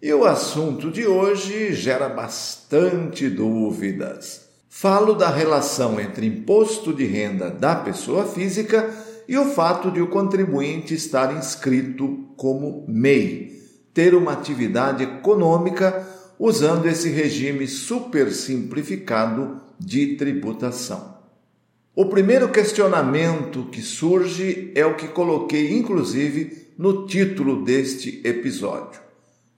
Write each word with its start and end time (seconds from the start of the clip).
E 0.00 0.12
o 0.14 0.24
assunto 0.24 0.92
de 0.92 1.08
hoje 1.08 1.72
gera 1.72 2.08
bastante 2.08 3.28
dúvidas. 3.28 4.48
Falo 4.68 5.12
da 5.12 5.28
relação 5.28 5.98
entre 5.98 6.24
imposto 6.24 6.92
de 6.94 7.04
renda 7.04 7.50
da 7.50 7.74
pessoa 7.74 8.24
física 8.24 8.94
e 9.26 9.36
o 9.36 9.46
fato 9.46 9.90
de 9.90 10.00
o 10.00 10.06
contribuinte 10.06 10.94
estar 10.94 11.36
inscrito 11.36 12.28
como 12.36 12.84
MEI, 12.86 13.60
ter 13.92 14.14
uma 14.14 14.34
atividade 14.34 15.02
econômica 15.02 16.06
usando 16.38 16.86
esse 16.86 17.08
regime 17.08 17.66
super 17.66 18.30
simplificado 18.30 19.60
de 19.80 20.14
tributação. 20.14 21.18
O 21.92 22.06
primeiro 22.06 22.50
questionamento 22.50 23.64
que 23.64 23.82
surge 23.82 24.70
é 24.76 24.86
o 24.86 24.94
que 24.94 25.08
coloquei 25.08 25.76
inclusive 25.76 26.68
no 26.78 27.04
título 27.04 27.64
deste 27.64 28.20
episódio. 28.22 29.07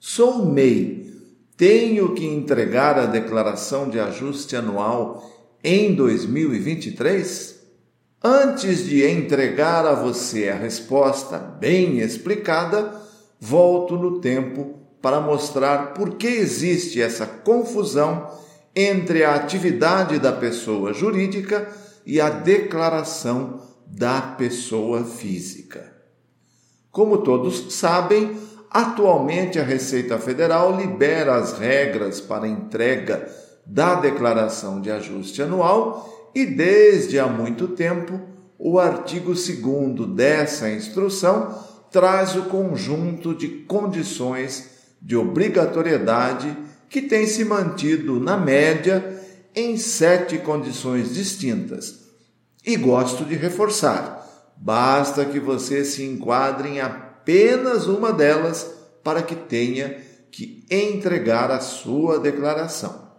Sou 0.02 0.46
MEI. 0.46 1.12
Tenho 1.58 2.14
que 2.14 2.24
entregar 2.24 2.98
a 2.98 3.04
declaração 3.04 3.86
de 3.86 4.00
ajuste 4.00 4.56
anual 4.56 5.30
em 5.62 5.94
2023? 5.94 7.60
Antes 8.24 8.86
de 8.86 9.06
entregar 9.06 9.84
a 9.84 9.92
você 9.92 10.48
a 10.48 10.54
resposta 10.54 11.36
bem 11.36 11.98
explicada, 11.98 12.98
volto 13.38 13.94
no 13.98 14.22
tempo 14.22 14.78
para 15.02 15.20
mostrar 15.20 15.92
por 15.92 16.16
que 16.16 16.28
existe 16.28 16.98
essa 17.02 17.26
confusão 17.26 18.26
entre 18.74 19.22
a 19.22 19.34
atividade 19.34 20.18
da 20.18 20.32
pessoa 20.32 20.94
jurídica 20.94 21.70
e 22.06 22.18
a 22.22 22.30
declaração 22.30 23.60
da 23.86 24.22
pessoa 24.22 25.04
física. 25.04 25.94
Como 26.90 27.18
todos 27.18 27.74
sabem, 27.74 28.34
Atualmente, 28.70 29.58
a 29.58 29.64
Receita 29.64 30.16
Federal 30.16 30.76
libera 30.76 31.34
as 31.34 31.58
regras 31.58 32.20
para 32.20 32.46
entrega 32.46 33.28
da 33.66 33.96
declaração 33.96 34.80
de 34.80 34.88
ajuste 34.92 35.42
anual 35.42 36.30
e, 36.32 36.46
desde 36.46 37.18
há 37.18 37.26
muito 37.26 37.66
tempo, 37.66 38.20
o 38.56 38.78
artigo 38.78 39.34
2 39.34 40.14
dessa 40.14 40.70
instrução 40.70 41.52
traz 41.90 42.36
o 42.36 42.42
conjunto 42.42 43.34
de 43.34 43.48
condições 43.48 44.70
de 45.02 45.16
obrigatoriedade 45.16 46.56
que 46.88 47.02
tem 47.02 47.26
se 47.26 47.44
mantido, 47.44 48.20
na 48.20 48.36
média, 48.36 49.20
em 49.52 49.76
sete 49.76 50.38
condições 50.38 51.12
distintas. 51.12 52.00
E 52.64 52.76
gosto 52.76 53.24
de 53.24 53.34
reforçar: 53.34 54.24
basta 54.56 55.24
que 55.24 55.40
você 55.40 55.84
se 55.84 56.04
enquadre 56.04 56.68
em 56.68 56.80
apenas 56.80 57.09
uma 57.86 58.12
delas 58.12 58.70
para 59.02 59.22
que 59.22 59.34
tenha 59.34 59.98
que 60.30 60.64
entregar 60.70 61.50
a 61.50 61.60
sua 61.60 62.18
declaração. 62.18 63.10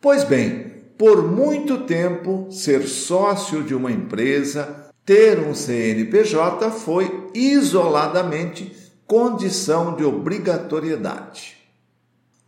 Pois 0.00 0.24
bem, 0.24 0.78
por 0.96 1.22
muito 1.22 1.78
tempo, 1.78 2.48
ser 2.50 2.82
sócio 2.86 3.62
de 3.62 3.74
uma 3.74 3.90
empresa, 3.90 4.90
ter 5.04 5.38
um 5.38 5.54
CNPJ 5.54 6.70
foi 6.70 7.30
isoladamente 7.34 8.76
condição 9.06 9.96
de 9.96 10.04
obrigatoriedade. 10.04 11.56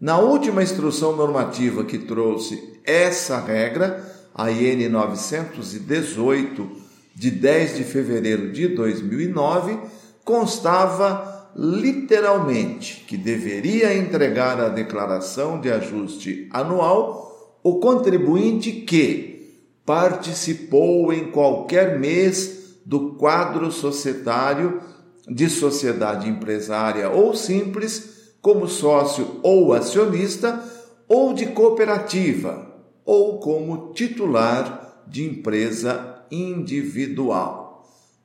Na 0.00 0.19
última 0.19 0.62
instrução 0.62 1.16
normativa 1.16 1.84
que 1.84 1.98
trouxe 1.98 2.80
essa 2.84 3.38
regra, 3.38 4.04
a 4.34 4.50
IN 4.50 4.88
918 4.88 6.70
de 7.14 7.30
10 7.30 7.76
de 7.76 7.84
fevereiro 7.84 8.52
de 8.52 8.69
2009, 8.69 9.78
constava 10.30 11.50
literalmente 11.56 13.04
que 13.04 13.16
deveria 13.16 13.92
entregar 13.92 14.60
a 14.60 14.68
declaração 14.68 15.60
de 15.60 15.68
ajuste 15.68 16.48
anual 16.52 17.58
o 17.64 17.80
contribuinte 17.80 18.70
que 18.70 19.66
participou 19.84 21.12
em 21.12 21.32
qualquer 21.32 21.98
mês 21.98 22.76
do 22.86 23.14
quadro 23.14 23.72
societário 23.72 24.80
de 25.28 25.50
sociedade 25.50 26.28
empresária 26.28 27.10
ou 27.10 27.34
simples, 27.34 28.32
como 28.40 28.69
sócio 28.69 29.40
ou 29.42 29.72
acionista, 29.72 30.62
ou 31.08 31.34
de 31.34 31.46
cooperativa, 31.46 32.72
ou 33.04 33.40
como 33.40 33.92
titular 33.92 35.04
de 35.08 35.24
empresa 35.24 36.24
individual. 36.30 37.59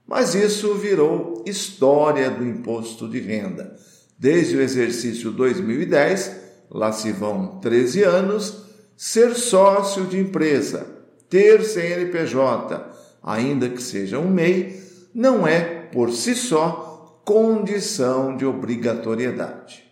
Mas 0.07 0.35
isso 0.35 0.75
virou 0.75 1.43
história 1.45 2.29
do 2.29 2.45
imposto 2.45 3.07
de 3.09 3.19
renda. 3.19 3.75
Desde 4.17 4.55
o 4.55 4.61
exercício 4.61 5.31
2010, 5.31 6.31
lá 6.69 6.91
se 6.91 7.11
vão 7.11 7.59
13 7.59 8.03
anos, 8.03 8.65
ser 8.95 9.35
sócio 9.35 10.05
de 10.05 10.19
empresa, 10.19 10.87
ter 11.29 11.63
CNPJ, 11.63 12.91
ainda 13.21 13.67
que 13.67 13.81
seja 13.81 14.19
um 14.19 14.29
MEI, 14.29 14.79
não 15.13 15.47
é, 15.47 15.61
por 15.91 16.11
si 16.11 16.35
só, 16.35 17.21
condição 17.25 18.37
de 18.37 18.45
obrigatoriedade. 18.45 19.83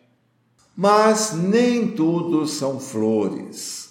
Mas 0.76 1.34
nem 1.34 1.88
tudo 1.88 2.48
são 2.48 2.80
flores 2.80 3.83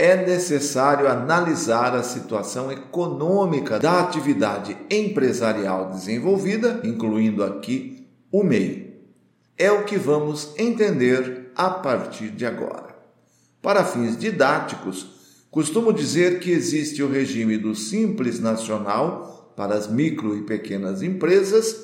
é 0.00 0.16
necessário 0.24 1.06
analisar 1.06 1.94
a 1.94 2.02
situação 2.02 2.72
econômica 2.72 3.78
da 3.78 4.00
atividade 4.00 4.74
empresarial 4.90 5.90
desenvolvida, 5.90 6.80
incluindo 6.82 7.44
aqui 7.44 8.08
o 8.32 8.42
MEI. 8.42 8.98
É 9.58 9.70
o 9.70 9.84
que 9.84 9.98
vamos 9.98 10.54
entender 10.56 11.52
a 11.54 11.68
partir 11.68 12.30
de 12.30 12.46
agora. 12.46 12.96
Para 13.60 13.84
fins 13.84 14.16
didáticos, 14.16 15.44
costumo 15.50 15.92
dizer 15.92 16.40
que 16.40 16.50
existe 16.50 17.02
o 17.02 17.12
regime 17.12 17.58
do 17.58 17.74
Simples 17.74 18.40
Nacional 18.40 19.52
para 19.54 19.74
as 19.74 19.86
micro 19.86 20.34
e 20.34 20.44
pequenas 20.44 21.02
empresas 21.02 21.76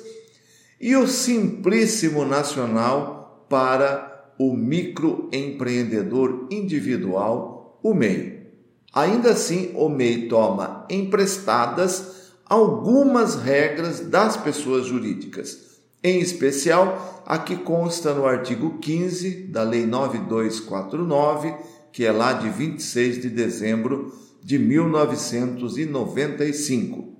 e 0.81 0.95
o 0.95 1.05
Simplíssimo 1.05 2.25
Nacional 2.25 3.45
para 3.47 4.33
o 4.39 4.57
microempreendedor 4.57 6.47
individual 6.49 7.56
o 7.89 7.93
MEI. 7.93 8.51
Ainda 8.93 9.31
assim, 9.31 9.71
o 9.75 9.87
MEI 9.87 10.27
toma 10.27 10.85
emprestadas 10.89 12.33
algumas 12.45 13.35
regras 13.35 14.01
das 14.01 14.35
pessoas 14.35 14.87
jurídicas, 14.87 15.79
em 16.03 16.19
especial 16.19 17.23
a 17.25 17.37
que 17.37 17.55
consta 17.55 18.13
no 18.13 18.25
artigo 18.25 18.79
15 18.79 19.47
da 19.47 19.63
Lei 19.63 19.85
9249, 19.85 21.55
que 21.93 22.03
é 22.03 22.11
lá 22.11 22.33
de 22.33 22.49
26 22.49 23.21
de 23.21 23.29
dezembro 23.29 24.13
de 24.43 24.59
1995. 24.59 27.15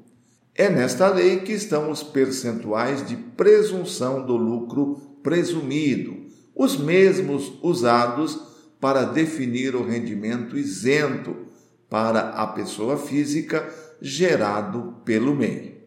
É 0.53 0.69
nesta 0.69 1.07
lei 1.07 1.39
que 1.41 1.53
estão 1.53 1.89
os 1.91 2.03
percentuais 2.03 3.07
de 3.07 3.15
presunção 3.15 4.25
do 4.25 4.35
lucro 4.35 4.99
presumido, 5.23 6.17
os 6.55 6.77
mesmos 6.77 7.53
usados 7.61 8.56
para 8.79 9.03
definir 9.03 9.75
o 9.75 9.83
rendimento 9.83 10.57
isento 10.57 11.47
para 11.89 12.29
a 12.29 12.47
pessoa 12.47 12.97
física 12.97 13.67
gerado 14.01 14.95
pelo 15.03 15.35
MEI. 15.35 15.77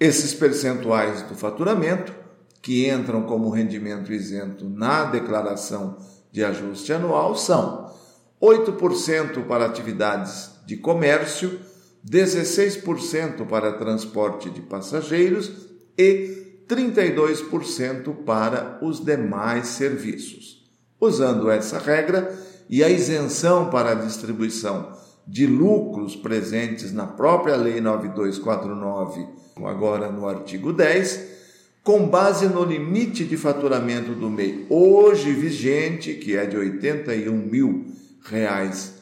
Esses 0.00 0.32
percentuais 0.32 1.22
do 1.22 1.34
faturamento, 1.34 2.14
que 2.62 2.88
entram 2.88 3.22
como 3.22 3.50
rendimento 3.50 4.12
isento 4.12 4.68
na 4.68 5.04
declaração 5.04 5.96
de 6.30 6.44
ajuste 6.44 6.92
anual, 6.92 7.34
são 7.34 7.92
8% 8.40 9.46
para 9.46 9.66
atividades 9.66 10.50
de 10.66 10.76
comércio, 10.76 11.60
16% 12.08 13.46
para 13.46 13.72
transporte 13.72 14.50
de 14.50 14.60
passageiros 14.60 15.68
e 15.96 16.62
32% 16.68 18.24
para 18.24 18.78
os 18.82 19.04
demais 19.04 19.66
serviços. 19.68 20.57
Usando 21.00 21.50
essa 21.50 21.78
regra 21.78 22.36
e 22.68 22.82
a 22.82 22.88
isenção 22.88 23.70
para 23.70 23.92
a 23.92 23.94
distribuição 23.94 24.92
de 25.26 25.46
lucros 25.46 26.16
presentes 26.16 26.92
na 26.92 27.06
própria 27.06 27.56
Lei 27.56 27.80
9249, 27.80 29.26
agora 29.64 30.10
no 30.10 30.26
artigo 30.26 30.72
10, 30.72 31.38
com 31.84 32.06
base 32.06 32.46
no 32.46 32.64
limite 32.64 33.24
de 33.24 33.36
faturamento 33.36 34.12
do 34.12 34.28
MEI 34.28 34.66
hoje 34.68 35.32
vigente, 35.32 36.14
que 36.14 36.36
é 36.36 36.46
de 36.46 36.56
81 36.56 37.32
mil 37.32 37.86
reais 38.24 38.94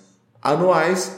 anuais, 0.43 1.17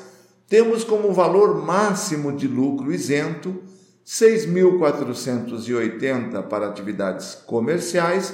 temos 0.49 0.85
como 0.85 1.13
valor 1.13 1.65
máximo 1.65 2.33
de 2.33 2.49
lucro 2.49 2.93
isento 2.93 3.63
6.480 4.07 6.43
para 6.45 6.69
atividades 6.69 7.35
comerciais, 7.35 8.33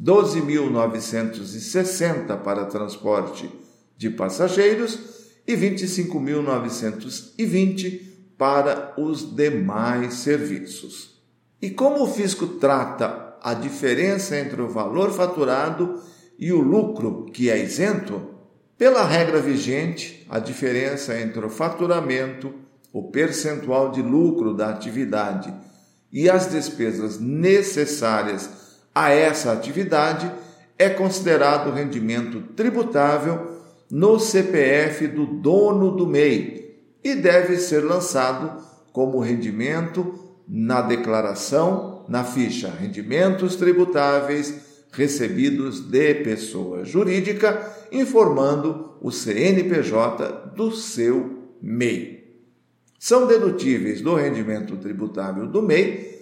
12.960 0.00 2.36
para 2.42 2.66
transporte 2.66 3.50
de 3.96 4.10
passageiros 4.10 4.98
e 5.46 5.54
25.920 5.54 8.00
para 8.36 8.92
os 8.98 9.32
demais 9.34 10.14
serviços. 10.14 11.22
E 11.62 11.70
como 11.70 12.02
o 12.02 12.08
fisco 12.08 12.46
trata 12.46 13.36
a 13.40 13.54
diferença 13.54 14.36
entre 14.36 14.60
o 14.60 14.68
valor 14.68 15.12
faturado 15.12 16.02
e 16.38 16.52
o 16.52 16.60
lucro 16.60 17.24
que 17.26 17.48
é 17.50 17.62
isento, 17.62 18.34
pela 18.76 19.04
regra 19.04 19.40
vigente, 19.40 20.26
a 20.28 20.40
diferença 20.40 21.16
entre 21.20 21.44
o 21.44 21.50
faturamento, 21.50 22.52
o 22.92 23.10
percentual 23.10 23.92
de 23.92 24.02
lucro 24.02 24.54
da 24.54 24.70
atividade 24.70 25.54
e 26.12 26.28
as 26.28 26.50
despesas 26.50 27.20
necessárias 27.20 28.63
a 28.94 29.10
essa 29.10 29.52
atividade 29.52 30.30
é 30.78 30.88
considerado 30.88 31.72
rendimento 31.72 32.40
tributável 32.54 33.62
no 33.90 34.18
CPF 34.18 35.06
do 35.08 35.26
dono 35.26 35.90
do 35.90 36.06
MEI 36.06 36.78
e 37.02 37.14
deve 37.14 37.56
ser 37.58 37.80
lançado 37.80 38.62
como 38.92 39.20
rendimento 39.20 40.14
na 40.48 40.80
declaração 40.80 42.04
na 42.08 42.22
ficha 42.22 42.70
Rendimentos 42.70 43.56
Tributáveis 43.56 44.84
recebidos 44.92 45.80
de 45.80 46.14
pessoa 46.14 46.84
jurídica, 46.84 47.72
informando 47.90 48.96
o 49.00 49.10
CNPJ 49.10 50.52
do 50.54 50.70
seu 50.70 51.48
MEI. 51.60 52.14
São 52.98 53.26
dedutíveis 53.26 54.00
do 54.00 54.14
rendimento 54.14 54.76
tributável 54.76 55.46
do 55.46 55.60
MEI 55.60 56.13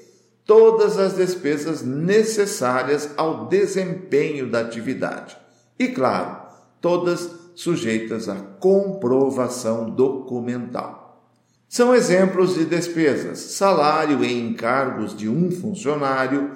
todas 0.45 0.99
as 0.99 1.17
despesas 1.17 1.83
necessárias 1.83 3.11
ao 3.17 3.47
desempenho 3.47 4.51
da 4.51 4.61
atividade 4.61 5.37
e, 5.79 5.89
claro, 5.89 6.43
todas 6.81 7.31
sujeitas 7.55 8.29
à 8.29 8.37
comprovação 8.37 9.91
documental. 9.91 11.03
São 11.69 11.95
exemplos 11.95 12.55
de 12.55 12.65
despesas: 12.65 13.39
salário 13.39 14.25
e 14.25 14.33
encargos 14.33 15.17
de 15.17 15.29
um 15.29 15.51
funcionário, 15.51 16.53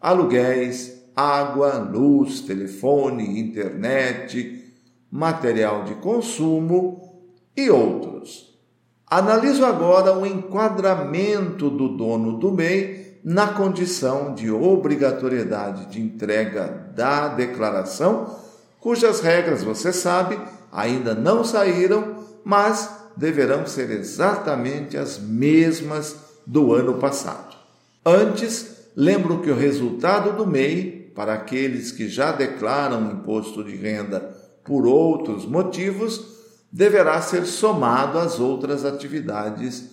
aluguéis, 0.00 1.02
água, 1.14 1.78
luz, 1.78 2.40
telefone, 2.40 3.40
internet, 3.40 4.72
material 5.10 5.84
de 5.84 5.94
consumo 5.94 7.20
e 7.56 7.68
outros. 7.68 8.58
Analiso 9.06 9.64
agora 9.64 10.16
o 10.16 10.24
enquadramento 10.24 11.68
do 11.68 11.88
dono 11.88 12.38
do 12.38 12.52
MEI 12.52 13.09
na 13.22 13.48
condição 13.48 14.34
de 14.34 14.50
obrigatoriedade 14.50 15.86
de 15.86 16.00
entrega 16.00 16.92
da 16.94 17.28
declaração, 17.28 18.38
cujas 18.78 19.20
regras, 19.20 19.62
você 19.62 19.92
sabe, 19.92 20.38
ainda 20.72 21.14
não 21.14 21.44
saíram, 21.44 22.24
mas 22.44 22.88
deverão 23.16 23.66
ser 23.66 23.90
exatamente 23.90 24.96
as 24.96 25.18
mesmas 25.18 26.16
do 26.46 26.72
ano 26.72 26.94
passado. 26.94 27.56
Antes, 28.04 28.88
lembro 28.96 29.42
que 29.42 29.50
o 29.50 29.56
resultado 29.56 30.32
do 30.32 30.46
MEI 30.46 31.00
para 31.14 31.34
aqueles 31.34 31.92
que 31.92 32.08
já 32.08 32.32
declaram 32.32 33.12
imposto 33.12 33.62
de 33.62 33.76
renda 33.76 34.20
por 34.64 34.86
outros 34.86 35.44
motivos, 35.44 36.38
deverá 36.72 37.20
ser 37.20 37.44
somado 37.44 38.18
às 38.18 38.38
outras 38.38 38.84
atividades 38.84 39.84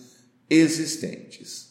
existentes. 0.48 1.67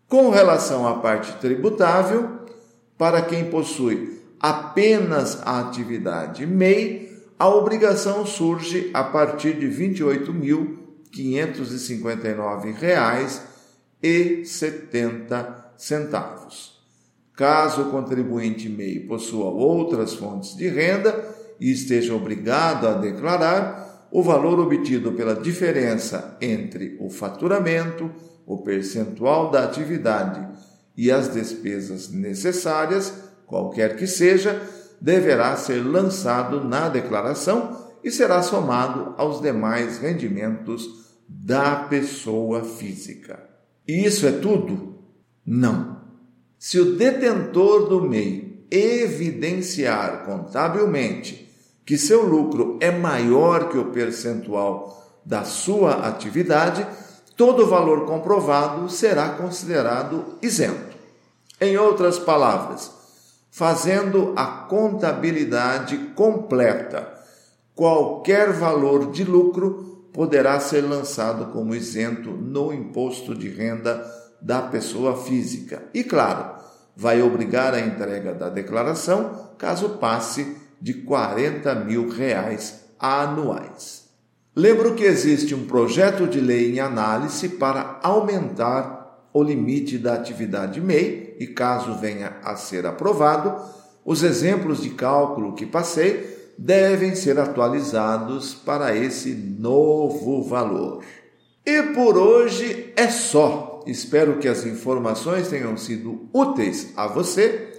Com 0.07 0.29
relação 0.29 0.87
à 0.87 0.99
parte 0.99 1.33
tributável, 1.39 2.45
para 2.97 3.21
quem 3.21 3.49
possui 3.49 4.21
apenas 4.39 5.41
a 5.41 5.59
atividade 5.59 6.45
MEI, 6.45 7.13
a 7.37 7.49
obrigação 7.49 8.25
surge 8.25 8.89
a 8.93 9.03
partir 9.03 9.59
de 9.59 9.67
R$ 9.67 9.89
28.000 9.89 10.85
559 11.11 12.71
reais 12.71 13.41
e 14.03 14.45
70 14.45 15.73
centavos. 15.77 16.75
Caso 17.33 17.83
o 17.83 17.91
contribuinte 17.91 18.67
MEI 18.67 18.99
possua 19.01 19.45
outras 19.45 20.13
fontes 20.13 20.55
de 20.55 20.67
renda 20.67 21.34
e 21.59 21.71
esteja 21.71 22.13
obrigado 22.13 22.87
a 22.87 22.93
declarar, 22.93 24.07
o 24.11 24.23
valor 24.23 24.59
obtido 24.59 25.11
pela 25.11 25.35
diferença 25.35 26.37
entre 26.39 26.95
o 26.99 27.09
faturamento, 27.09 28.09
o 28.45 28.59
percentual 28.59 29.51
da 29.51 29.63
atividade 29.63 30.47
e 30.95 31.11
as 31.11 31.33
despesas 31.33 32.09
necessárias, 32.09 33.11
qualquer 33.45 33.95
que 33.97 34.07
seja, 34.07 34.61
deverá 35.01 35.55
ser 35.57 35.81
lançado 35.81 36.63
na 36.63 36.87
declaração 36.87 37.85
e 38.03 38.11
será 38.11 38.41
somado 38.41 39.13
aos 39.17 39.41
demais 39.41 39.97
rendimentos 39.97 41.13
da 41.27 41.75
pessoa 41.75 42.63
física. 42.63 43.43
E 43.87 44.05
isso 44.05 44.25
é 44.25 44.31
tudo? 44.31 45.03
Não. 45.45 46.01
Se 46.57 46.79
o 46.79 46.95
detentor 46.95 47.89
do 47.89 48.01
MEI 48.01 48.65
evidenciar 48.71 50.23
contabilmente 50.25 51.44
que 51.85 51.97
seu 51.97 52.25
lucro 52.25 52.77
é 52.81 52.89
maior 52.91 53.69
que 53.69 53.77
o 53.77 53.91
percentual 53.91 55.03
da 55.23 55.43
sua 55.43 56.07
atividade, 56.07 56.85
todo 57.37 57.67
valor 57.67 58.05
comprovado 58.05 58.89
será 58.89 59.29
considerado 59.29 60.37
isento. 60.41 60.95
Em 61.61 61.77
outras 61.77 62.17
palavras, 62.17 62.91
fazendo 63.51 64.33
a 64.35 64.45
contabilidade 64.45 65.97
completa, 66.15 67.13
qualquer 67.73 68.51
valor 68.51 69.11
de 69.11 69.23
lucro 69.23 70.09
poderá 70.11 70.59
ser 70.59 70.81
lançado 70.81 71.51
como 71.51 71.75
isento 71.75 72.31
no 72.31 72.73
imposto 72.73 73.35
de 73.35 73.49
renda 73.49 74.05
da 74.41 74.61
pessoa 74.61 75.17
física. 75.17 75.83
E, 75.93 76.03
claro, 76.03 76.55
vai 76.95 77.21
obrigar 77.21 77.73
a 77.73 77.79
entrega 77.79 78.33
da 78.33 78.49
declaração 78.49 79.49
caso 79.57 79.89
passe 79.97 80.64
de 80.85 80.93
40 80.93 81.73
mil 81.73 82.09
reais 82.09 82.85
anuais. 82.99 84.03
Lembro 84.55 84.93
que 84.93 85.03
existe 85.03 85.55
um 85.55 85.65
projeto 85.65 86.27
de 86.27 86.39
lei 86.39 86.75
em 86.75 86.79
análise 86.79 87.49
para 87.49 87.99
aumentar 88.03 89.27
o 89.33 89.41
limite 89.41 89.97
da 89.97 90.13
atividade 90.13 90.79
MEI 90.79 91.37
e, 91.39 91.47
caso 91.47 91.95
venha 91.95 92.37
a 92.43 92.55
ser 92.55 92.85
aprovado, 92.85 93.55
os 94.05 94.21
exemplos 94.21 94.83
de 94.83 94.91
cálculo 94.91 95.55
que 95.55 95.65
passei 95.65 96.53
devem 96.55 97.15
ser 97.15 97.39
atualizados 97.39 98.53
para 98.53 98.95
esse 98.95 99.33
novo 99.33 100.43
valor. 100.43 101.03
E 101.65 101.81
por 101.95 102.15
hoje 102.15 102.93
é 102.95 103.07
só. 103.07 103.83
Espero 103.87 104.37
que 104.37 104.47
as 104.47 104.63
informações 104.63 105.47
tenham 105.47 105.75
sido 105.77 106.29
úteis 106.31 106.93
a 106.95 107.07
você. 107.07 107.74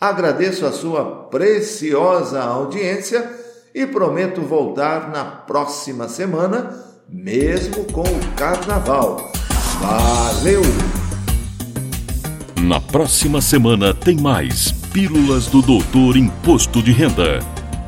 Agradeço 0.00 0.66
a 0.66 0.72
sua 0.72 1.04
preciosa 1.30 2.42
audiência 2.42 3.30
e 3.74 3.86
prometo 3.86 4.42
voltar 4.42 5.08
na 5.10 5.24
próxima 5.24 6.06
semana, 6.06 6.84
mesmo 7.08 7.84
com 7.86 8.02
o 8.02 8.34
carnaval. 8.36 9.32
Valeu! 9.80 10.62
Na 12.62 12.80
próxima 12.80 13.40
semana 13.40 13.94
tem 13.94 14.16
mais 14.16 14.72
Pílulas 14.92 15.46
do 15.46 15.62
Doutor 15.62 16.16
Imposto 16.16 16.82
de 16.82 16.92
Renda 16.92 17.55